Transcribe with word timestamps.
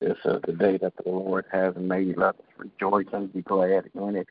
This 0.00 0.18
is 0.24 0.40
the 0.46 0.52
day 0.52 0.76
that 0.78 0.92
the 1.02 1.10
Lord 1.10 1.44
has 1.52 1.74
made. 1.76 2.16
Let 2.16 2.34
us 2.34 2.46
rejoice 2.58 3.06
and 3.12 3.32
be 3.32 3.42
glad 3.42 3.90
in 3.94 4.16
it. 4.16 4.28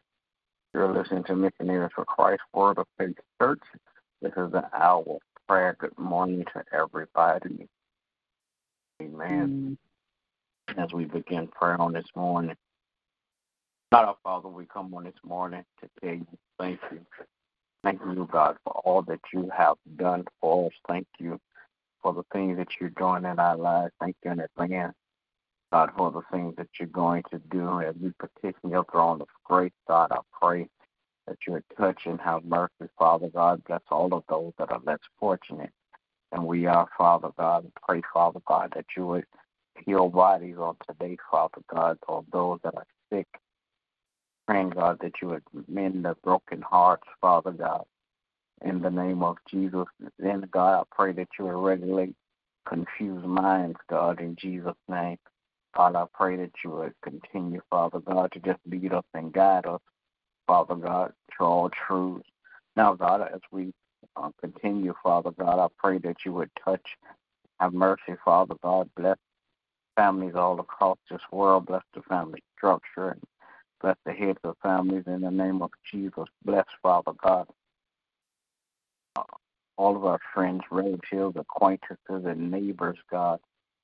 You're 0.73 0.93
listening 0.93 1.23
to 1.25 1.35
Missionaries 1.35 1.91
for 1.95 2.05
Christ 2.05 2.41
Word 2.53 2.77
of 2.77 2.87
Faith 2.97 3.15
Church. 3.41 3.61
This 4.21 4.33
is 4.33 4.53
an 4.53 4.63
hour 4.73 5.03
of 5.07 5.21
prayer. 5.47 5.75
Good 5.79 5.97
morning 5.97 6.43
to 6.53 6.63
everybody. 6.73 7.67
Amen. 9.01 9.77
Mm. 10.69 10.83
As 10.83 10.91
we 10.93 11.05
begin 11.05 11.47
prayer 11.47 11.79
on 11.79 11.93
this 11.93 12.05
morning, 12.15 12.55
God 13.91 14.05
our 14.05 14.17
Father, 14.23 14.49
we 14.49 14.65
come 14.65 14.93
on 14.93 15.05
this 15.05 15.13
morning 15.23 15.63
to 15.81 15.89
tell 16.01 16.15
you 16.15 16.27
thank 16.59 16.79
you. 16.91 16.99
Thank 17.83 18.01
you, 18.01 18.27
God, 18.31 18.57
for 18.63 18.73
all 18.85 19.01
that 19.03 19.19
you 19.33 19.49
have 19.55 19.77
done 19.97 20.25
for 20.41 20.67
us. 20.67 20.73
Thank 20.87 21.07
you 21.19 21.39
for 22.01 22.13
the 22.13 22.23
things 22.31 22.57
that 22.57 22.67
you're 22.79 22.89
doing 22.91 23.25
in 23.25 23.39
our 23.39 23.57
lives. 23.57 23.93
Thank 23.99 24.15
you 24.23 24.31
in 24.31 24.39
advance 24.39 24.95
God, 25.73 25.89
for 25.97 26.11
the 26.11 26.21
things 26.31 26.53
that 26.57 26.67
you're 26.79 26.87
going 26.87 27.23
to 27.31 27.39
do 27.49 27.81
as 27.81 27.95
we 27.99 28.11
petition 28.19 28.69
your 28.69 28.85
throne 28.91 29.21
of 29.21 29.27
grace, 29.43 29.71
God, 29.87 30.11
I 30.11 30.19
pray 30.39 30.69
that 31.25 31.37
you 31.47 31.53
would 31.53 31.63
touch 31.75 32.01
and 32.05 32.21
have 32.21 32.45
mercy, 32.45 32.91
Father 32.95 33.27
God. 33.29 33.63
Bless 33.63 33.81
all 33.89 34.13
of 34.13 34.23
those 34.29 34.53
that 34.59 34.71
are 34.71 34.81
less 34.85 34.99
fortunate. 35.19 35.71
And 36.31 36.45
we 36.45 36.67
are, 36.67 36.87
Father 36.95 37.29
God, 37.39 37.71
pray, 37.87 38.03
Father 38.13 38.39
God, 38.47 38.71
that 38.75 38.85
you 38.95 39.07
would 39.07 39.25
heal 39.83 40.09
bodies 40.09 40.57
on 40.59 40.75
today, 40.87 41.17
Father 41.31 41.61
God, 41.73 41.97
or 42.07 42.23
those 42.31 42.59
that 42.63 42.75
are 42.75 42.85
sick. 43.11 43.27
Praying, 44.47 44.71
God, 44.71 44.99
that 45.01 45.13
you 45.23 45.29
would 45.29 45.43
mend 45.67 46.05
the 46.05 46.15
broken 46.23 46.61
hearts, 46.61 47.07
Father 47.19 47.51
God. 47.51 47.85
In 48.63 48.79
the 48.79 48.91
name 48.91 49.23
of 49.23 49.37
Jesus. 49.49 49.87
Then, 50.19 50.47
God, 50.51 50.81
I 50.81 50.83
pray 50.95 51.13
that 51.13 51.29
you 51.39 51.45
would 51.45 51.65
regulate 51.67 52.13
confused 52.67 53.25
minds, 53.25 53.77
God, 53.89 54.21
in 54.21 54.35
Jesus' 54.35 54.75
name. 54.87 55.17
God, 55.75 55.95
I 55.95 56.05
pray 56.13 56.35
that 56.37 56.51
you 56.63 56.71
would 56.71 56.93
continue, 57.01 57.61
Father 57.69 57.99
God, 57.99 58.31
to 58.33 58.39
just 58.39 58.59
lead 58.65 58.93
us 58.93 59.03
and 59.13 59.33
guide 59.33 59.65
us, 59.65 59.81
Father 60.47 60.75
God, 60.75 61.13
to 61.37 61.43
all 61.43 61.69
truths. 61.69 62.29
Now, 62.75 62.93
God, 62.93 63.21
as 63.33 63.41
we 63.51 63.73
uh, 64.15 64.29
continue, 64.41 64.93
Father 65.01 65.31
God, 65.31 65.59
I 65.59 65.67
pray 65.77 65.97
that 65.99 66.17
you 66.25 66.33
would 66.33 66.51
touch, 66.63 66.97
have 67.59 67.73
mercy, 67.73 68.15
Father 68.23 68.55
God, 68.61 68.89
bless 68.95 69.17
families 69.95 70.35
all 70.35 70.59
across 70.59 70.97
this 71.09 71.21
world, 71.31 71.65
bless 71.67 71.83
the 71.93 72.01
family 72.03 72.43
structure, 72.57 73.09
and 73.09 73.23
bless 73.81 73.97
the 74.05 74.13
heads 74.13 74.39
of 74.43 74.55
families 74.61 75.03
in 75.07 75.21
the 75.21 75.31
name 75.31 75.61
of 75.61 75.71
Jesus. 75.91 76.25
Bless, 76.45 76.65
Father 76.81 77.13
God, 77.23 77.47
uh, 79.15 79.23
all 79.77 79.95
of 79.95 80.05
our 80.05 80.19
friends, 80.33 80.61
relatives, 80.69 81.35
acquaintances, 81.35 82.25
and 82.25 82.51
neighbors, 82.51 82.97
God 83.09 83.39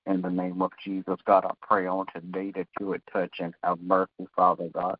in 0.10 0.22
the 0.22 0.30
name 0.30 0.62
of 0.62 0.72
Jesus. 0.84 1.18
God, 1.26 1.46
I 1.46 1.52
pray 1.62 1.88
on 1.88 2.06
today 2.14 2.52
that 2.56 2.68
you 2.80 2.88
would 2.88 3.04
touch 3.12 3.38
and 3.40 3.54
have 3.64 3.80
mercy, 3.82 4.28
Father 4.36 4.70
God. 4.74 4.98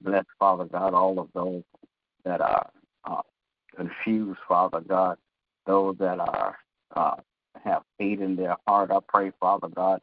Bless, 0.00 0.24
Father 0.38 0.64
God, 0.64 0.94
all 0.94 1.18
of 1.18 1.28
those 1.34 1.62
that 2.24 2.40
are 2.40 2.70
uh, 3.04 3.22
confused, 3.74 4.40
Father 4.46 4.80
God, 4.80 5.16
those 5.66 5.96
that 5.98 6.20
are 6.20 6.58
uh, 6.94 7.16
have 7.64 7.82
hate 7.98 8.20
in 8.20 8.36
their 8.36 8.56
heart. 8.66 8.90
I 8.90 8.98
pray, 9.08 9.32
Father 9.40 9.68
God, 9.68 10.00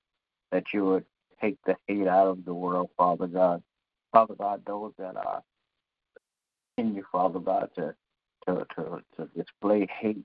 that 0.52 0.66
you 0.74 0.86
would 0.86 1.06
take 1.42 1.58
the 1.66 1.76
hate 1.88 2.08
out 2.08 2.28
of 2.28 2.46
the 2.46 2.54
world, 2.54 2.90
Father 2.98 3.28
God. 3.28 3.62
Father 4.12 4.36
God, 4.36 4.64
those 4.66 4.94
that 4.98 5.16
are 5.16 5.44
continue, 6.78 7.04
Father 7.12 7.40
God, 7.40 7.70
to 7.76 7.96
to 8.48 8.66
to, 8.76 9.04
to 9.18 9.30
display 9.36 9.88
hate 10.00 10.24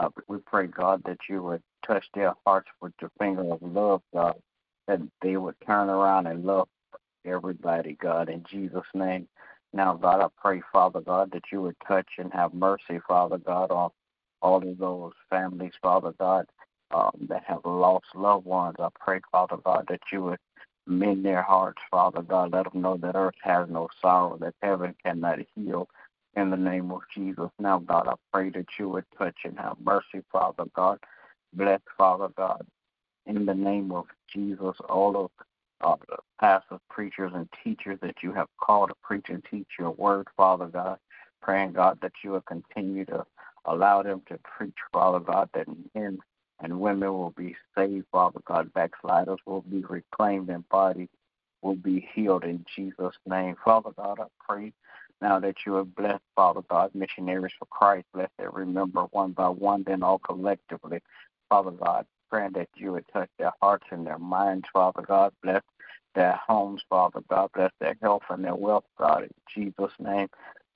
uh, 0.00 0.08
we 0.28 0.38
pray, 0.38 0.66
God, 0.66 1.02
that 1.04 1.18
you 1.28 1.42
would 1.42 1.62
touch 1.86 2.04
their 2.14 2.32
hearts 2.46 2.68
with 2.80 2.92
your 3.00 3.10
finger 3.18 3.52
of 3.52 3.60
love, 3.62 4.02
God, 4.14 4.36
that 4.88 5.00
they 5.20 5.36
would 5.36 5.56
turn 5.66 5.90
around 5.90 6.26
and 6.26 6.44
love 6.44 6.68
everybody, 7.26 7.98
God, 8.00 8.30
in 8.30 8.42
Jesus' 8.50 8.82
name. 8.94 9.28
Now, 9.74 9.94
God, 9.94 10.20
I 10.22 10.28
pray, 10.40 10.62
Father 10.72 11.00
God, 11.00 11.30
that 11.32 11.44
you 11.52 11.60
would 11.62 11.76
touch 11.86 12.08
and 12.18 12.32
have 12.32 12.54
mercy, 12.54 12.98
Father 13.06 13.38
God, 13.38 13.70
on 13.70 13.90
all 14.40 14.56
of 14.66 14.78
those 14.78 15.12
families, 15.28 15.72
Father 15.82 16.14
God, 16.18 16.46
um, 16.92 17.12
that 17.28 17.44
have 17.46 17.60
lost 17.64 18.06
loved 18.14 18.46
ones. 18.46 18.76
I 18.78 18.88
pray, 18.98 19.20
Father 19.30 19.58
God, 19.62 19.84
that 19.90 20.00
you 20.10 20.22
would 20.24 20.38
mend 20.86 21.24
their 21.26 21.42
hearts, 21.42 21.82
Father 21.90 22.22
God. 22.22 22.52
Let 22.52 22.72
them 22.72 22.80
know 22.80 22.96
that 22.96 23.14
earth 23.14 23.34
has 23.42 23.68
no 23.68 23.88
sorrow, 24.00 24.38
that 24.38 24.54
heaven 24.62 24.94
cannot 25.04 25.40
heal 25.54 25.88
in 26.36 26.50
the 26.50 26.56
name 26.56 26.90
of 26.90 27.00
Jesus. 27.14 27.50
Now, 27.58 27.78
God, 27.78 28.08
I 28.08 28.14
pray 28.32 28.50
that 28.50 28.66
you 28.78 28.88
would 28.88 29.04
touch 29.18 29.36
and 29.44 29.58
have 29.58 29.76
mercy, 29.82 30.24
Father 30.30 30.64
God. 30.74 30.98
Bless, 31.52 31.80
Father 31.98 32.28
God, 32.36 32.64
in 33.26 33.44
the 33.44 33.54
name 33.54 33.90
of 33.92 34.06
Jesus, 34.32 34.76
all 34.88 35.16
of 35.24 35.30
uh, 35.80 35.96
the 36.08 36.18
pastors, 36.40 36.80
preachers, 36.88 37.32
and 37.34 37.48
teachers 37.64 37.98
that 38.02 38.16
you 38.22 38.32
have 38.32 38.48
called 38.60 38.90
to 38.90 38.94
preach 39.02 39.26
and 39.28 39.42
teach 39.50 39.66
your 39.78 39.90
word, 39.92 40.28
Father 40.36 40.66
God. 40.66 40.98
Praying, 41.42 41.72
God, 41.72 41.98
that 42.02 42.12
you 42.22 42.32
will 42.32 42.42
continue 42.42 43.04
to 43.06 43.24
allow 43.64 44.02
them 44.02 44.22
to 44.28 44.38
preach, 44.44 44.76
Father 44.92 45.20
God, 45.20 45.48
that 45.54 45.66
men 45.94 46.18
and 46.60 46.80
women 46.80 47.12
will 47.12 47.30
be 47.30 47.56
saved, 47.76 48.06
Father 48.12 48.40
God. 48.44 48.72
Backsliders 48.74 49.38
will 49.46 49.62
be 49.62 49.82
reclaimed 49.82 50.50
and 50.50 50.68
bodies 50.68 51.08
will 51.62 51.76
be 51.76 52.08
healed 52.14 52.44
in 52.44 52.64
Jesus' 52.76 53.16
name. 53.26 53.56
Father 53.64 53.90
God, 53.96 54.20
I 54.20 54.26
pray 54.46 54.72
now 55.20 55.38
that 55.40 55.56
you 55.66 55.74
have 55.74 55.94
blessed, 55.94 56.22
Father 56.34 56.62
God, 56.68 56.90
missionaries 56.94 57.52
for 57.58 57.66
Christ. 57.66 58.06
Bless 58.14 58.30
every 58.38 58.66
member 58.66 59.02
one 59.10 59.32
by 59.32 59.48
one, 59.48 59.84
then 59.86 60.02
all 60.02 60.18
collectively. 60.18 61.00
Father 61.48 61.72
God, 61.72 62.06
praying 62.30 62.52
that 62.54 62.68
you 62.76 62.92
would 62.92 63.06
touch 63.12 63.28
their 63.38 63.52
hearts 63.60 63.86
and 63.90 64.06
their 64.06 64.18
minds, 64.18 64.66
Father 64.72 65.02
God. 65.02 65.32
Bless 65.42 65.62
their 66.14 66.38
homes, 66.46 66.82
Father 66.88 67.20
God. 67.28 67.50
Bless 67.54 67.72
their 67.80 67.96
health 68.00 68.22
and 68.30 68.44
their 68.44 68.54
wealth, 68.54 68.84
God, 68.98 69.24
in 69.24 69.30
Jesus' 69.54 69.92
name. 69.98 70.28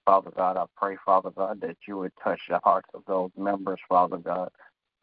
Father 0.05 0.31
God, 0.37 0.57
I 0.57 0.65
pray, 0.77 0.97
Father 1.05 1.31
God, 1.31 1.61
that 1.63 1.77
you 1.89 1.97
would 1.99 2.13
touch 2.23 2.41
the 2.49 2.61
hearts 2.63 2.89
of 2.93 3.03
those 3.07 3.31
members, 3.39 3.81
Father 3.89 4.19
God, 4.19 4.51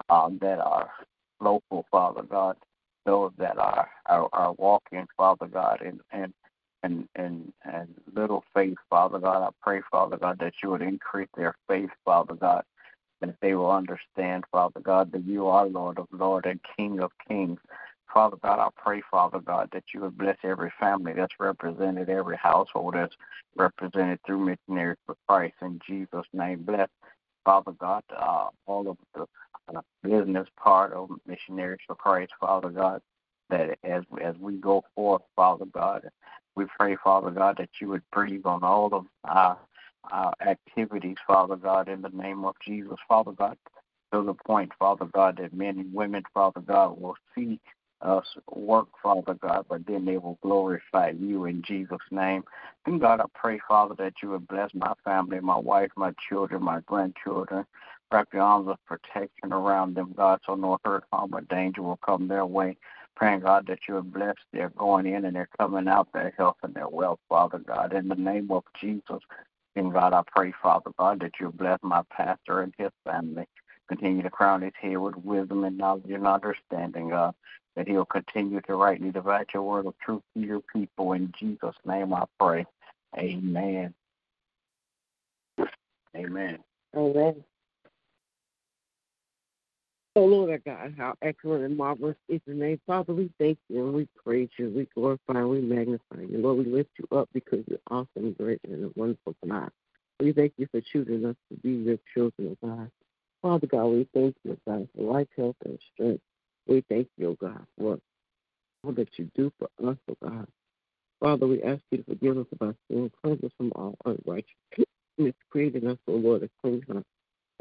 um, 0.10 0.38
that 0.42 0.60
are 0.60 0.92
local, 1.40 1.86
Father 1.90 2.22
God, 2.22 2.58
those 3.06 3.32
that 3.38 3.58
are 3.58 3.90
are, 4.06 4.30
are 4.32 4.54
walking, 4.54 5.08
Father 5.18 5.48
God, 5.48 5.82
and 5.82 6.02
and 6.12 6.34
and 6.84 7.08
and 7.16 7.52
and 7.64 7.88
little 8.14 8.44
faith, 8.54 8.78
Father 8.90 9.20
God. 9.20 9.44
I 9.48 9.50
pray, 9.62 9.82
Father 9.92 10.18
God, 10.18 10.40
that 10.40 10.54
you 10.64 10.70
would 10.72 10.82
increase 10.82 11.30
their 11.36 11.56
faith, 11.68 11.90
Father 12.06 12.36
God, 12.36 12.64
and 13.22 13.32
that 13.32 13.38
they 13.42 13.56
will 13.56 13.72
understand, 13.72 14.46
Father 14.52 14.80
God, 14.80 15.12
that 15.12 15.26
you 15.26 15.48
are 15.48 15.66
Lord 15.68 16.00
of 16.00 16.08
Lord 16.12 16.46
and 16.46 16.60
King 16.78 17.00
of 17.02 17.12
Kings. 17.28 17.60
Father 18.14 18.38
God, 18.44 18.60
I 18.60 18.68
pray, 18.76 19.02
Father 19.10 19.40
God, 19.40 19.70
that 19.72 19.86
you 19.94 20.02
would 20.02 20.18
bless 20.18 20.38
every 20.44 20.72
family 20.80 21.14
that's 21.14 21.40
represented, 21.40 22.10
every 22.10 22.36
household 22.36 22.96
that's 22.96 23.16
represented 23.56 24.20
through 24.26 24.46
missionaries 24.46 24.98
for 25.06 25.16
Christ. 25.28 25.56
In 25.62 25.80
Jesus' 25.88 26.26
name, 26.34 26.64
bless, 26.64 26.90
Father 27.46 27.72
God, 27.72 28.04
uh, 28.16 28.48
all 28.66 28.90
of 28.90 28.98
the 29.16 29.26
uh, 29.74 29.82
business 30.04 30.48
part 30.62 30.92
of 30.92 31.10
missionaries 31.26 31.80
for 31.88 31.96
Christ, 31.96 32.34
Father 32.40 32.70
God, 32.70 33.02
that 33.52 33.78
as 33.84 34.04
as 34.24 34.36
we 34.40 34.54
go 34.58 34.84
forth, 34.96 35.22
Father 35.36 35.66
God, 35.66 36.10
we 36.56 36.66
pray, 36.78 36.98
Father 37.04 37.32
God, 37.32 37.58
that 37.58 37.70
you 37.80 37.90
would 37.90 38.04
breathe 38.12 38.46
on 38.46 38.64
all 38.64 38.94
of 38.94 39.06
our, 39.26 39.58
our 40.12 40.34
activities, 40.46 41.18
Father 41.26 41.56
God, 41.56 41.88
in 41.88 42.02
the 42.02 42.10
name 42.10 42.44
of 42.44 42.56
Jesus, 42.66 42.98
Father 43.08 43.32
God, 43.32 43.58
to 44.14 44.24
the 44.24 44.34
point, 44.34 44.72
Father 44.78 45.06
God, 45.06 45.38
that 45.38 45.54
men 45.54 45.80
and 45.80 45.94
women, 45.94 46.24
Father 46.34 46.62
God, 46.62 47.00
will 47.00 47.16
see 47.36 47.60
us 48.02 48.26
work, 48.54 48.88
Father 49.02 49.36
God, 49.36 49.66
but 49.70 49.86
then 49.86 50.06
they 50.06 50.18
will 50.18 50.38
glorify 50.42 51.12
you 51.12 51.46
in 51.46 51.62
Jesus' 51.62 52.00
name. 52.10 52.44
And 52.86 53.00
God, 53.00 53.22
I 53.22 53.26
pray, 53.36 53.60
Father, 53.68 53.96
that 54.00 54.14
you 54.22 54.32
would 54.32 54.48
bless 54.48 54.72
my 54.74 54.94
family, 55.06 55.40
my 55.40 55.58
wife, 55.58 55.92
my 55.96 56.12
children, 56.28 56.64
my 56.64 56.80
grandchildren. 56.82 57.66
Wrap 58.12 58.28
your 58.34 58.42
arms 58.42 58.68
of 58.68 58.78
protection 58.86 59.54
around 59.54 59.96
them, 59.96 60.14
God, 60.18 60.40
so 60.46 60.56
no 60.56 60.78
hurt, 60.84 61.06
harm, 61.14 61.34
or 61.34 61.42
danger 61.42 61.82
will 61.82 62.00
come 62.06 62.28
their 62.28 62.46
way. 62.46 62.76
Praying, 63.16 63.42
God, 63.42 63.68
that 63.68 63.80
you 63.88 63.98
are 63.98 64.02
blessed 64.02 64.40
their 64.54 64.70
going 64.70 65.06
in 65.06 65.26
and 65.26 65.36
they're 65.36 65.50
coming 65.60 65.88
out, 65.88 66.12
their 66.14 66.34
health 66.38 66.58
and 66.64 66.74
their 66.74 66.90
wealth, 66.90 67.20
Father 67.30 67.60
God. 67.60 67.94
In 67.94 68.08
the 68.08 68.16
name 68.16 68.50
of 68.52 68.64
Jesus, 68.80 69.20
and 69.76 69.94
God, 69.94 70.14
I 70.14 70.24
pray, 70.36 70.54
Father 70.62 70.92
God, 70.98 71.20
that 71.22 71.40
you 71.40 71.52
bless 71.52 71.80
my 71.84 72.02
pastor 72.12 72.62
and 72.62 72.74
his 72.78 72.92
family. 73.06 73.46
Continue 73.88 74.24
to 74.24 74.30
crown 74.30 74.62
his 74.62 74.74
head 74.80 74.98
with 74.98 75.16
wisdom 75.18 75.64
and 75.66 75.78
knowledge 75.78 76.10
and 76.10 76.28
understanding, 76.28 77.10
God. 77.10 77.36
that 77.76 77.88
he'll 77.88 78.06
continue 78.06 78.62
to 78.62 78.76
rightly 78.76 79.12
divide 79.12 79.48
your 79.54 79.64
word 79.64 79.86
of 79.86 79.98
truth 80.00 80.22
to 80.36 80.42
your 80.42 80.62
people. 80.74 81.14
In 81.14 81.32
Jesus' 81.38 81.76
name 81.86 82.14
I 82.14 82.26
pray. 82.40 82.66
Amen. 83.18 83.94
Amen. 86.16 86.60
Amen. 86.96 87.44
Oh 90.14 90.26
Lord 90.26 90.50
our 90.50 90.58
God, 90.58 90.94
how 90.98 91.14
excellent 91.22 91.64
and 91.64 91.78
marvelous 91.78 92.18
is 92.28 92.42
your 92.46 92.58
name. 92.58 92.82
Father, 92.86 93.14
we 93.14 93.32
thank 93.40 93.58
you 93.70 93.86
and 93.86 93.94
we 93.94 94.10
praise 94.22 94.50
you. 94.58 94.70
We 94.70 94.86
glorify 94.94 95.40
and 95.40 95.50
we 95.50 95.62
magnify 95.62 96.24
you. 96.30 96.38
Lord, 96.38 96.58
we 96.58 96.66
lift 96.66 96.90
you 97.00 97.18
up 97.18 97.30
because 97.34 97.64
you're 97.66 97.80
awesome, 97.90 98.34
great, 98.38 98.60
and 98.68 98.92
wonderful 98.98 99.36
God. 99.48 99.70
We 100.20 100.34
thank 100.34 100.52
you 100.58 100.68
for 100.70 100.82
choosing 100.82 101.26
us 101.26 101.38
to 101.50 101.58
be 101.60 101.72
your 101.72 101.98
children, 102.14 102.58
oh 102.62 102.68
God. 102.68 102.92
Father 103.42 103.68
God, 103.68 103.86
we 103.86 104.08
thank 104.14 104.36
you, 104.44 104.58
God, 104.68 104.90
for 104.94 105.14
life, 105.14 105.30
health, 105.38 105.56
and 105.64 105.80
strength. 105.94 106.22
We 106.68 106.84
thank 106.90 107.08
you, 107.18 107.30
oh 107.30 107.38
God, 107.40 107.66
for 107.78 107.98
all 108.84 108.92
that 108.92 109.18
you 109.18 109.32
do 109.34 109.50
for 109.60 109.70
us, 109.90 109.98
oh 110.10 110.18
God. 110.22 110.48
Father, 111.22 111.48
we 111.48 111.64
ask 111.64 111.82
you 111.90 112.00
to 112.00 112.04
forgive 112.04 112.38
us 112.38 112.48
of 112.52 112.68
our 112.68 112.76
sins, 112.90 113.12
cleanse 113.24 113.42
us 113.46 113.52
from 113.56 113.72
all 113.76 113.96
unrighteousness, 114.04 115.36
creating 115.50 115.88
us, 115.88 115.98
O 116.08 116.14
Lord, 116.14 116.44
a 116.44 116.50
clean 116.62 116.84
heart 116.92 117.06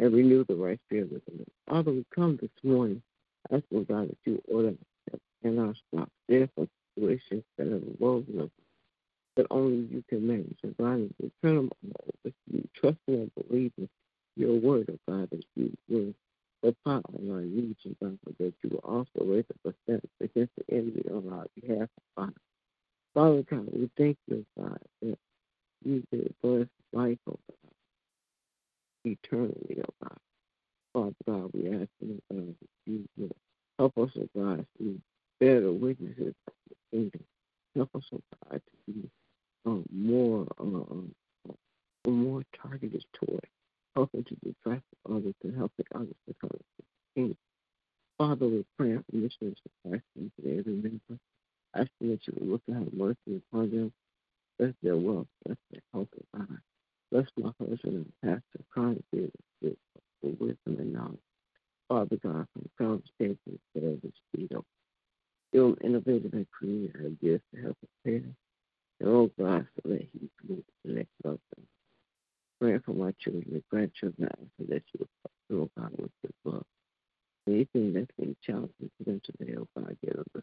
and 0.00 0.14
renew 0.14 0.44
the 0.44 0.56
right 0.56 0.80
spirit 0.88 1.12
within 1.12 1.42
us. 1.42 1.46
Father, 1.68 1.92
we 1.92 2.04
come 2.14 2.38
this 2.40 2.50
morning 2.64 3.02
asking 3.52 3.84
God 3.84 4.08
that 4.08 4.18
you 4.24 4.42
order 4.52 4.74
and 5.44 5.60
our 5.60 5.74
steps. 5.74 6.10
There 6.28 6.48
are 6.58 6.66
situations 6.96 7.44
that 7.58 7.68
have 7.68 7.82
woven 7.98 8.40
us 8.40 8.50
that 9.36 9.46
only 9.50 9.86
you 9.90 10.02
can 10.08 10.26
manage. 10.26 10.58
And 10.62 10.76
God, 10.76 11.10
we 11.20 11.30
turn 11.42 11.56
them 11.56 11.70
over 11.82 12.12
to 12.24 12.32
you, 12.50 12.68
trusting 12.74 12.98
and 13.08 13.30
believing 13.34 13.88
your 14.36 14.58
word, 14.58 14.88
of 14.88 14.98
God, 15.08 15.28
that 15.30 15.44
you 15.54 15.76
will 15.88 16.14
supply 16.64 17.00
all 17.12 17.32
our 17.32 17.42
needs, 17.42 17.78
and 17.84 17.96
God, 18.02 18.18
that 18.38 18.54
you 18.62 18.70
will 18.70 18.78
also 18.78 19.24
raise 19.24 19.44
up 19.50 19.72
a 19.72 19.74
stance 19.84 20.06
against 20.20 20.52
the 20.56 20.74
enemy 20.74 21.04
on 21.10 21.32
our 21.32 21.46
behalf, 21.60 21.88
Father. 22.16 22.32
Father 23.14 23.42
God, 23.50 23.68
we 23.72 23.90
thank 23.98 24.16
you, 24.28 24.46
God, 24.58 24.78
that 25.02 25.18
you 25.84 26.02
did 26.12 26.34
bless 26.42 26.66
life, 26.92 27.18
oh 27.28 27.38
God, 27.48 27.72
eternally, 29.04 29.82
oh 29.82 29.94
God. 30.02 30.18
Father 30.92 31.14
God, 31.26 31.49
we 31.60 31.68
ask 31.76 31.88
you, 32.00 32.20
that 32.30 32.54
you 32.86 33.04
will 33.16 33.36
help 33.78 33.98
us, 33.98 34.10
oh 34.18 34.28
God, 34.36 34.66
to 34.78 35.00
bear 35.40 35.60
the 35.60 35.72
witnesses 35.72 36.34
of 36.46 36.54
the 36.68 36.76
kingdom. 36.90 37.24
Help 37.76 37.90
us, 37.94 38.04
oh 38.12 38.20
God, 38.48 38.60
to 38.60 38.92
be 38.92 39.10
um, 39.66 39.84
more 39.92 40.46
uh, 40.58 41.48
uh, 41.48 41.52
more 42.10 42.42
targeted 42.60 43.04
toward 43.12 43.46
helping 43.94 44.24
to 44.24 44.34
distract 44.44 44.82
others 45.08 45.34
and 45.44 45.56
helping 45.56 45.86
others 45.94 46.14
to 46.28 46.34
come 46.40 46.50
to. 47.16 47.36
Father, 48.18 48.46
we 48.48 48.64
pray 48.78 48.96
for 48.96 49.16
missionaries 49.16 49.58
for 49.62 49.90
Christ 49.90 50.04
and 50.16 50.30
today, 50.36 50.62
remember 50.66 51.18
asking 51.74 52.10
that 52.10 52.26
you 52.26 52.34
will 52.40 52.46
look 52.46 52.62
and 52.66 52.76
have 52.76 52.92
mercy 52.92 53.42
upon 53.52 53.70
them. 53.70 53.92
Bless 54.58 54.72
their 54.82 54.96
wealth, 54.96 55.26
bless 55.44 55.56
their 55.70 55.82
health, 55.92 56.08
and 56.34 56.48
God. 56.48 56.58
Bless 57.12 57.26
my 57.36 57.52
husband 57.58 58.06
and 58.06 58.12
pastor, 58.22 58.64
trying 58.74 59.02
to 59.14 59.32
get 59.62 59.78
for 60.20 60.28
wisdom 60.28 60.56
and 60.66 60.92
knowledge. 60.92 61.18
Father 61.88 62.16
God, 62.22 62.46
from 62.52 62.62
the 62.62 62.70
conversations 62.78 63.60
that 63.74 63.84
are 63.84 63.96
the 63.96 64.12
speed 64.28 64.52
of 64.52 64.64
Give 65.52 65.76
innovative 65.82 66.32
and 66.34 66.46
creative 66.50 66.94
ideas 67.00 67.40
to 67.54 67.62
help 67.62 67.76
prepare. 68.04 68.30
And 69.00 69.08
oh 69.08 69.30
God, 69.38 69.66
so 69.74 69.90
that 69.90 70.02
he 70.12 70.18
can 70.18 70.48
move 70.48 70.58
to 70.58 70.64
the 70.84 70.92
next 70.92 71.10
level. 71.24 71.40
Praying 72.60 72.80
for 72.86 72.92
my 72.92 73.12
children 73.18 73.46
and 73.52 73.62
grandchildren, 73.70 74.30
so 74.58 74.66
that 74.68 74.82
you 74.94 75.08
will 75.50 75.70
oh 76.46 76.50
God, 76.50 76.52
your 76.52 76.54
love. 76.54 76.64
Anything 77.48 77.92
that's 77.94 78.10
been 78.18 78.36
challenging 78.42 78.90
for 78.98 79.04
them 79.04 79.20
today, 79.24 79.54
oh 79.58 79.66
God, 79.76 79.96
give 80.04 80.14
them 80.14 80.24
the 80.34 80.42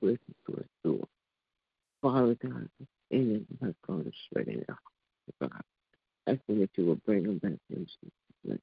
wisdom 0.00 0.34
to 0.46 0.64
endure. 0.84 1.08
Father 2.02 2.36
God, 2.42 2.68
any 3.12 3.36
of 3.36 3.48
them 3.48 3.58
has 3.62 3.74
gone 3.86 4.00
astray 4.00 4.52
in 4.52 4.64
their 4.66 4.76
heart, 5.40 5.52
God. 5.52 5.62
Asking 6.26 6.60
that 6.60 6.70
you 6.76 6.86
will 6.86 7.00
bring 7.06 7.24
them 7.24 7.38
back 7.38 7.58
into 7.70 8.58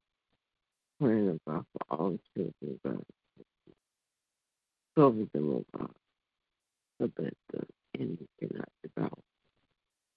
praying 0.99 1.39
about 1.45 1.65
for 1.73 1.97
all 1.97 2.11
the 2.11 2.19
children, 2.33 2.79
God. 2.85 3.03
Cover 4.95 5.25
them, 5.33 5.51
oh 5.51 5.65
God, 5.77 5.91
so 6.99 7.11
that 7.17 7.33
the 7.51 7.63
enemy 7.99 8.27
cannot 8.39 8.69
devour 8.83 9.09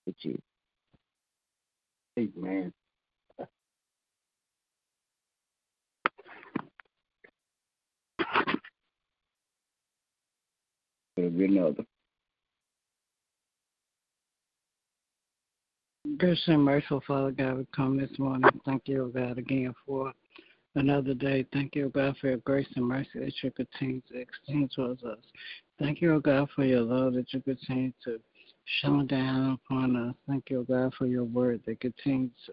the 0.07 0.15
Jesus. 0.21 0.41
Amen. 2.19 2.73
Another. 11.45 11.85
Gracious 16.17 16.45
and 16.47 16.63
merciful 16.63 17.03
Father 17.07 17.33
God, 17.33 17.59
we 17.59 17.67
come 17.75 17.99
this 17.99 18.19
morning. 18.19 18.49
Thank 18.65 18.83
you, 18.87 19.05
oh 19.05 19.09
God, 19.09 19.37
again 19.37 19.75
for 19.85 20.13
another 20.75 21.13
day. 21.13 21.45
Thank 21.53 21.75
you, 21.75 21.87
oh 21.87 21.89
God, 21.89 22.17
for 22.21 22.29
your 22.29 22.39
grace 22.39 22.69
and 22.77 22.87
mercy 22.87 23.11
that 23.17 23.33
you 23.43 23.51
continue 23.51 24.01
to 24.11 24.19
extend 24.19 24.71
towards 24.71 25.03
us. 25.03 25.19
Thank 25.79 26.01
you, 26.01 26.15
oh 26.15 26.21
God, 26.21 26.49
for 26.55 26.65
your 26.65 26.81
love 26.81 27.15
that 27.15 27.33
you 27.33 27.41
continue 27.41 27.93
to 28.05 28.19
shine 28.81 29.07
down 29.07 29.59
upon 29.65 29.97
us. 29.97 30.15
Thank 30.29 30.51
you, 30.51 30.61
oh 30.61 30.65
God, 30.65 30.95
for 30.95 31.07
your 31.07 31.25
word 31.25 31.61
that 31.67 31.81
continues 31.81 32.33
to 32.47 32.53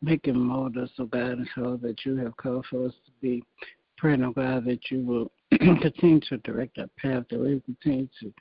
make 0.00 0.26
and 0.26 0.40
mold 0.40 0.76
us, 0.76 0.90
oh 0.98 1.06
God, 1.06 1.38
and 1.38 1.48
show 1.54 1.76
that 1.78 2.04
you 2.04 2.16
have 2.16 2.36
called 2.36 2.66
for 2.70 2.86
us 2.86 2.94
to 3.06 3.12
be. 3.20 3.42
Praying, 3.96 4.22
oh 4.24 4.32
God, 4.32 4.64
that 4.66 4.90
you 4.90 5.04
will 5.04 5.30
continue 5.80 6.20
to 6.20 6.38
direct 6.38 6.78
our 6.78 6.88
path, 6.98 7.24
that 7.30 7.38
we 7.38 7.60
continue 7.60 8.08
to 8.20 8.32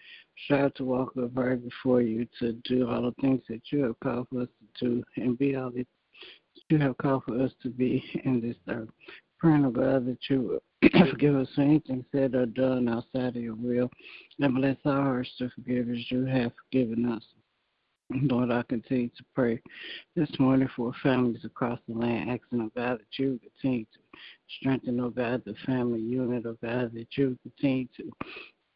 strive 0.45 0.73
to 0.75 0.85
walk 0.85 1.13
upright 1.21 1.63
before 1.63 2.01
you, 2.01 2.27
to 2.39 2.53
do 2.63 2.89
all 2.89 3.01
the 3.01 3.21
things 3.21 3.41
that 3.49 3.61
you 3.71 3.83
have 3.83 3.99
called 3.99 4.27
for 4.29 4.41
us 4.41 4.47
to 4.79 4.85
do, 4.85 5.03
and 5.17 5.37
be 5.37 5.55
all 5.55 5.71
that 5.71 5.87
you 6.69 6.77
have 6.77 6.97
called 6.97 7.23
for 7.27 7.41
us 7.41 7.51
to 7.63 7.69
be 7.69 8.03
in 8.23 8.39
this 8.39 8.55
earth. 8.69 8.89
Praying, 9.39 9.65
oh 9.65 9.71
God, 9.71 10.05
that 10.05 10.19
you 10.29 10.61
will 10.81 10.89
forgive 11.09 11.35
us 11.35 11.47
for 11.55 11.61
anything 11.61 12.05
said 12.11 12.35
or 12.35 12.45
done 12.45 12.87
outside 12.87 13.35
of 13.35 13.43
your 13.43 13.55
will, 13.55 13.89
and 14.39 14.55
bless 14.55 14.77
our 14.85 15.01
hearts 15.01 15.31
to 15.39 15.49
forgive 15.49 15.89
as 15.89 16.11
you 16.11 16.25
have 16.25 16.51
forgiven 16.65 17.11
us. 17.11 17.23
Lord, 18.13 18.51
I 18.51 18.63
continue 18.63 19.09
to 19.09 19.23
pray 19.33 19.61
this 20.15 20.29
morning 20.39 20.69
for 20.75 20.91
families 21.01 21.45
across 21.45 21.79
the 21.87 21.95
land, 21.95 22.29
asking, 22.29 22.61
oh 22.61 22.71
God, 22.75 22.99
that 22.99 23.17
you 23.17 23.39
continue 23.41 23.85
to 23.85 23.99
strengthen, 24.59 24.99
oh 24.99 25.09
God, 25.09 25.43
the 25.45 25.55
family 25.65 26.01
unit, 26.01 26.43
oh 26.45 26.57
God, 26.61 26.91
that 26.93 27.07
you 27.15 27.37
continue 27.43 27.87
to 27.97 28.11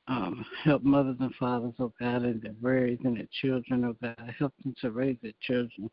um, 0.08 0.46
help 0.64 0.84
mothers 0.84 1.18
and 1.20 1.34
fathers, 1.36 1.74
oh 1.80 1.92
God, 2.00 2.24
and 2.24 2.42
their 2.42 2.54
raising 2.62 3.16
their 3.16 3.28
children, 3.42 3.84
oh 3.84 3.96
God. 4.02 4.34
Help 4.38 4.54
them 4.64 4.74
to 4.82 4.92
raise 4.92 5.18
their 5.22 5.34
children 5.42 5.90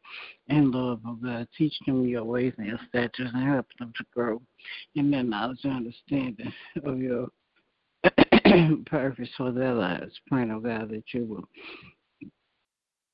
in 0.49 0.71
love, 0.71 1.01
oh 1.05 1.15
God. 1.15 1.49
Teach 1.57 1.75
them 1.87 2.07
your 2.07 2.25
ways 2.25 2.53
and 2.59 2.69
your 2.69 2.81
statutes 2.89 3.31
and 3.35 3.49
help 3.49 3.67
them 3.79 3.93
to 3.97 4.05
grow 4.15 4.41
in 4.95 5.11
their 5.11 5.25
knowledge 5.25 5.61
and 5.65 5.73
understanding 5.73 6.53
of 6.85 6.99
your 6.99 7.29
purpose 8.87 9.31
for 9.37 9.51
their 9.51 9.75
lives. 9.75 10.13
Praying, 10.29 10.53
oh 10.53 10.61
God, 10.61 10.91
that 10.91 11.05
you 11.13 11.25
will 11.25 11.49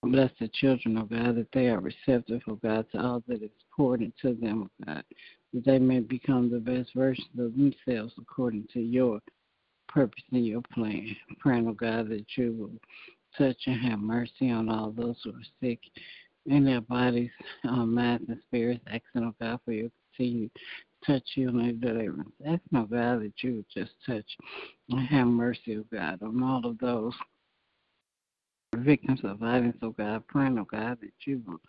Bless 0.04 0.30
the 0.38 0.48
children, 0.48 0.96
oh 0.96 1.02
God, 1.02 1.36
that 1.36 1.48
they 1.52 1.66
are 1.66 1.80
receptive, 1.80 2.40
oh 2.48 2.54
God, 2.54 2.86
to 2.92 2.98
all 2.98 3.22
that 3.26 3.42
is 3.42 3.50
poured 3.76 4.00
into 4.00 4.38
them, 4.40 4.70
oh 4.70 4.84
God, 4.86 5.04
that 5.52 5.64
they 5.64 5.78
may 5.78 6.00
become 6.00 6.50
the 6.50 6.60
best 6.60 6.90
versions 6.94 7.26
of 7.38 7.52
themselves 7.56 8.14
according 8.18 8.68
to 8.72 8.80
your 8.80 9.20
purpose 9.88 10.22
and 10.32 10.46
your 10.46 10.62
plan. 10.72 11.16
Praying, 11.40 11.66
oh 11.68 11.72
God, 11.72 12.08
that 12.10 12.26
you 12.36 12.52
will 12.52 12.70
touch 13.36 13.56
and 13.66 13.80
have 13.80 13.98
mercy 13.98 14.50
on 14.50 14.68
all 14.68 14.92
those 14.92 15.16
who 15.24 15.30
are 15.30 15.42
sick 15.60 15.80
in 16.46 16.64
their 16.64 16.80
bodies, 16.80 17.30
um, 17.64 17.94
minds, 17.94 18.24
and 18.28 18.40
spirits. 18.46 18.84
Asking, 18.86 19.24
oh 19.24 19.34
God, 19.40 19.58
for 19.64 19.72
your 19.72 19.90
continued 20.16 20.52
touch, 21.04 21.24
healing, 21.34 21.60
and 21.60 21.82
their 21.82 21.92
deliverance. 21.94 22.32
Asking, 22.46 22.78
oh 22.78 22.86
God, 22.86 23.22
that 23.22 23.32
you 23.42 23.56
would 23.56 23.66
just 23.74 23.92
touch 24.06 24.26
and 24.90 25.06
have 25.08 25.26
mercy, 25.26 25.76
oh 25.76 25.84
God, 25.92 26.22
on 26.22 26.40
all 26.42 26.64
of 26.64 26.78
those 26.78 27.14
victims 28.78 29.20
of 29.24 29.38
violence, 29.38 29.76
oh 29.82 29.90
God, 29.90 30.26
praying, 30.26 30.58
oh 30.58 30.66
God, 30.70 30.98
that 31.00 31.12
you 31.24 31.42
will 31.46 31.60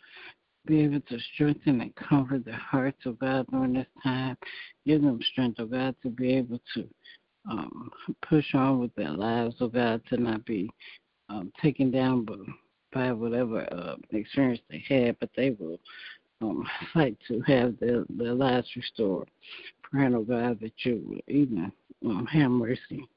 be 0.65 0.81
able 0.81 1.01
to 1.01 1.17
strengthen 1.33 1.81
and 1.81 1.95
comfort 1.95 2.45
their 2.45 2.53
hearts, 2.55 2.99
oh 3.05 3.13
God, 3.13 3.45
during 3.51 3.73
this 3.73 3.87
time. 4.03 4.37
Give 4.85 5.01
them 5.01 5.19
strength, 5.31 5.59
oh 5.59 5.65
God, 5.65 5.95
to 6.03 6.09
be 6.09 6.33
able 6.33 6.59
to 6.75 6.87
um, 7.49 7.89
push 8.27 8.53
on 8.53 8.79
with 8.79 8.93
their 8.95 9.11
lives, 9.11 9.55
oh 9.59 9.67
God, 9.67 10.01
to 10.09 10.17
not 10.17 10.45
be 10.45 10.69
um, 11.29 11.51
taken 11.61 11.91
down 11.91 12.25
by, 12.91 13.11
whatever 13.11 13.67
uh, 13.71 13.95
experience 14.11 14.59
they 14.69 14.83
had, 14.87 15.15
but 15.19 15.29
they 15.35 15.51
will 15.51 15.79
um, 16.41 16.67
fight 16.93 17.17
to 17.27 17.39
have 17.41 17.77
their, 17.79 18.03
their 18.09 18.33
lives 18.33 18.67
restored. 18.75 19.29
Praying, 19.83 20.15
oh 20.15 20.23
God, 20.23 20.59
that 20.61 20.73
you 20.83 21.01
will 21.05 21.21
even 21.27 21.71
um, 22.05 22.25
have 22.27 22.51
mercy 22.51 23.07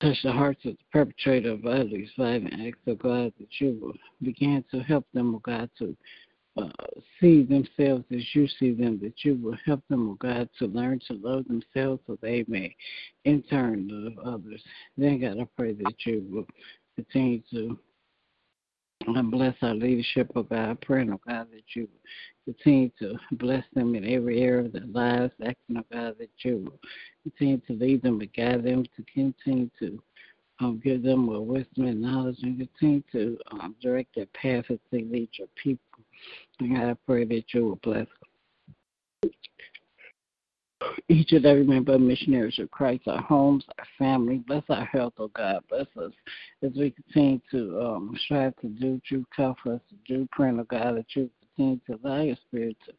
touch 0.00 0.16
the 0.22 0.32
hearts 0.32 0.64
of 0.64 0.72
the 0.72 0.84
perpetrator 0.92 1.52
of 1.52 1.60
violence, 1.60 2.10
violent 2.16 2.52
acts, 2.66 2.78
oh 2.86 2.94
God, 2.94 3.32
that 3.38 3.60
you 3.60 3.78
will 3.80 3.94
begin 4.22 4.64
to 4.70 4.80
help 4.80 5.06
them, 5.14 5.34
oh 5.34 5.38
God, 5.38 5.70
to 5.78 5.96
uh, 6.56 6.68
see 7.20 7.42
themselves 7.42 8.04
as 8.14 8.22
you 8.34 8.48
see 8.58 8.72
them, 8.72 8.98
that 9.02 9.24
you 9.24 9.36
will 9.36 9.56
help 9.64 9.82
them, 9.88 10.10
oh 10.10 10.14
God, 10.14 10.48
to 10.58 10.66
learn 10.66 11.00
to 11.06 11.14
love 11.14 11.44
themselves 11.46 12.00
so 12.06 12.18
they 12.20 12.44
may 12.48 12.74
in 13.24 13.42
turn 13.42 13.88
love 13.90 14.34
others. 14.34 14.62
Then, 14.96 15.20
God, 15.20 15.40
I 15.40 15.46
pray 15.56 15.72
that 15.74 15.94
you 16.04 16.26
will 16.30 16.46
continue 16.94 17.42
to 17.52 17.78
and 19.14 19.30
bless 19.30 19.54
our 19.62 19.74
leadership, 19.74 20.30
oh 20.34 20.42
God. 20.42 20.80
Praying, 20.80 21.12
oh 21.12 21.20
God, 21.26 21.46
that 21.52 21.64
you 21.74 21.88
continue 22.44 22.90
to 22.98 23.16
bless 23.32 23.64
them 23.74 23.94
in 23.94 24.04
every 24.04 24.40
area 24.42 24.64
of 24.64 24.72
their 24.72 24.86
lives. 24.86 25.32
Asking, 25.40 25.76
oh 25.78 25.84
God, 25.92 26.16
that 26.18 26.30
you 26.38 26.72
continue 27.22 27.60
to 27.66 27.72
lead 27.72 28.02
them 28.02 28.20
and 28.20 28.32
guide 28.34 28.64
them 28.64 28.84
to 28.96 29.04
continue 29.12 29.70
to 29.78 30.02
um, 30.60 30.80
give 30.82 31.02
them 31.02 31.26
more 31.26 31.44
wisdom 31.44 31.86
and 31.86 32.00
knowledge 32.00 32.38
and 32.42 32.58
continue 32.58 33.02
to 33.12 33.38
um, 33.52 33.76
direct 33.82 34.14
their 34.14 34.26
path 34.26 34.64
as 34.70 34.78
they 34.90 35.02
lead 35.02 35.28
your 35.32 35.48
people. 35.62 36.00
And 36.60 36.74
God, 36.74 36.88
I 36.88 36.94
pray 37.06 37.24
that 37.24 37.44
you 37.52 37.66
will 37.66 37.76
bless 37.76 38.06
each 41.08 41.32
and 41.32 41.46
every 41.46 41.64
member 41.64 41.94
of 41.94 42.00
Missionaries 42.00 42.58
of 42.58 42.70
Christ, 42.70 43.02
our 43.06 43.22
homes, 43.22 43.64
our 43.78 43.86
family. 43.98 44.38
Bless 44.46 44.64
our 44.68 44.84
health, 44.84 45.14
oh 45.18 45.28
God. 45.28 45.62
Bless 45.68 45.86
us 45.96 46.12
as 46.62 46.72
we 46.76 46.90
continue 46.90 47.40
to 47.50 47.80
um, 47.80 48.18
strive 48.24 48.56
to 48.56 48.68
do 48.68 49.00
true 49.06 49.24
comfort 49.34 49.80
to 49.88 49.94
do, 50.06 50.28
praying, 50.32 50.60
oh 50.60 50.64
God, 50.64 50.96
that 50.96 51.06
you 51.14 51.30
continue 51.56 51.80
to 51.86 51.98
allow 52.02 52.22
your 52.22 52.36
spirit 52.48 52.76
to 52.86 52.92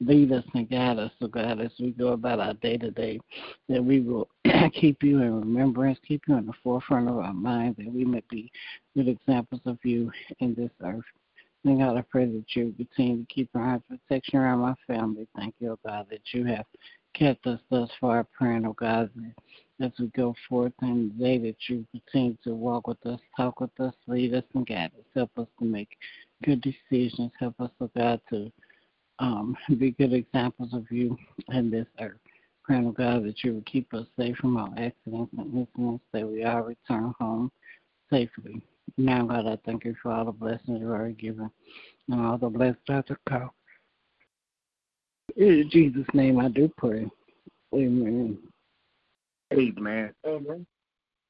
lead 0.00 0.32
us 0.32 0.44
and 0.54 0.70
guide 0.70 0.98
us, 0.98 1.10
oh 1.20 1.28
God, 1.28 1.60
as 1.60 1.70
we 1.78 1.90
go 1.92 2.08
about 2.08 2.40
our 2.40 2.54
day 2.54 2.76
to 2.76 2.90
day, 2.90 3.20
that 3.68 3.84
we 3.84 4.00
will 4.00 4.28
keep 4.72 5.02
you 5.02 5.20
in 5.20 5.40
remembrance, 5.40 5.98
keep 6.06 6.22
you 6.28 6.36
in 6.36 6.46
the 6.46 6.52
forefront 6.62 7.08
of 7.08 7.18
our 7.18 7.32
minds, 7.32 7.78
that 7.78 7.92
we 7.92 8.04
may 8.04 8.22
be 8.30 8.50
good 8.96 9.08
examples 9.08 9.60
of 9.64 9.78
you 9.84 10.10
in 10.40 10.54
this 10.54 10.70
earth. 10.84 11.04
And 11.64 11.78
God, 11.78 11.96
I 11.96 12.02
pray 12.02 12.26
that 12.26 12.44
you 12.54 12.74
continue 12.76 13.24
to 13.24 13.32
keep 13.32 13.48
hand 13.54 13.82
protection 13.88 14.38
around 14.38 14.58
my 14.58 14.74
family. 14.86 15.26
Thank 15.34 15.54
you, 15.60 15.72
oh 15.72 15.78
God, 15.86 16.06
that 16.10 16.20
you 16.32 16.44
have 16.44 16.66
kept 17.14 17.46
us 17.46 17.60
thus 17.70 17.90
far, 18.00 18.24
praying, 18.36 18.66
oh 18.66 18.74
God, 18.74 19.10
as 19.80 19.90
we 19.98 20.06
go 20.08 20.34
forth 20.48 20.72
in 20.82 21.12
the 21.16 21.24
day 21.24 21.38
that 21.38 21.56
you 21.68 21.86
continue 21.90 22.36
to 22.44 22.54
walk 22.54 22.86
with 22.86 23.04
us, 23.06 23.20
talk 23.36 23.60
with 23.60 23.78
us, 23.80 23.94
lead 24.06 24.34
us, 24.34 24.44
and 24.54 24.66
guide 24.66 24.92
us. 24.98 25.04
Help 25.14 25.30
us 25.38 25.48
to 25.58 25.64
make 25.64 25.96
good 26.44 26.60
decisions. 26.60 27.30
Help 27.38 27.60
us, 27.60 27.70
oh 27.80 27.90
God, 27.96 28.20
to 28.30 28.52
um, 29.18 29.56
be 29.78 29.92
good 29.92 30.12
examples 30.12 30.72
of 30.74 30.90
you 30.90 31.16
in 31.48 31.70
this 31.70 31.86
earth. 32.00 32.18
Praying, 32.62 32.86
oh 32.86 32.92
God, 32.92 33.24
that 33.24 33.42
you 33.42 33.54
will 33.54 33.62
keep 33.62 33.92
us 33.94 34.06
safe 34.18 34.36
from 34.36 34.56
all 34.56 34.72
accidents 34.76 35.32
and 35.36 35.54
incidents, 35.54 36.04
that 36.12 36.26
we 36.26 36.44
all 36.44 36.62
return 36.62 37.14
home 37.18 37.50
safely. 38.10 38.62
Now, 38.96 39.24
God, 39.26 39.46
I 39.46 39.58
thank 39.64 39.84
you 39.84 39.96
for 40.02 40.12
all 40.12 40.24
the 40.24 40.32
blessings 40.32 40.80
you 40.80 40.90
are 40.92 41.08
given 41.10 41.50
and 42.08 42.20
all 42.20 42.38
the 42.38 42.48
blessings 42.48 42.76
that 42.88 43.06
come. 43.28 43.50
In 45.36 45.68
Jesus' 45.70 46.06
name 46.14 46.38
I 46.38 46.48
do 46.48 46.72
pray. 46.76 47.08
Amen. 47.74 48.38
Amen. 49.52 50.14
Amen. 50.26 50.66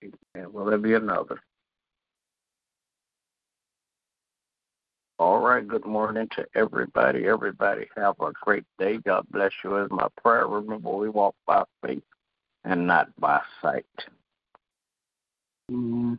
Amen. 0.02 0.52
Will 0.52 0.66
there 0.66 0.78
be 0.78 0.94
another? 0.94 1.40
All 5.18 5.40
right. 5.40 5.66
Good 5.66 5.86
morning 5.86 6.28
to 6.36 6.44
everybody. 6.54 7.26
Everybody 7.26 7.86
have 7.96 8.16
a 8.20 8.32
great 8.32 8.64
day. 8.78 8.98
God 8.98 9.24
bless 9.30 9.52
you 9.62 9.78
as 9.78 9.90
my 9.90 10.08
prayer. 10.22 10.46
Remember, 10.46 10.90
we 10.90 11.08
walk 11.08 11.34
by 11.46 11.62
faith 11.82 12.02
and 12.64 12.86
not 12.86 13.08
by 13.18 13.40
sight. 13.62 13.86
Amen. 15.70 16.18